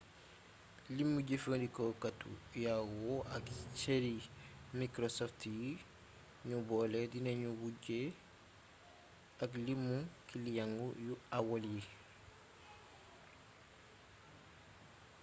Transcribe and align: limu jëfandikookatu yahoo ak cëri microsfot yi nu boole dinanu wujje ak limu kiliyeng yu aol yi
limu 0.95 1.17
jëfandikookatu 1.27 2.31
yahoo 2.63 3.17
ak 3.35 3.45
cëri 3.79 4.15
microsfot 4.79 5.39
yi 5.59 5.69
nu 6.47 6.55
boole 6.67 6.99
dinanu 7.11 7.49
wujje 7.59 7.99
ak 9.43 9.51
limu 9.65 9.95
kiliyeng 10.27 10.75
yu 11.05 11.13
aol 11.37 11.63
yi 11.73 11.83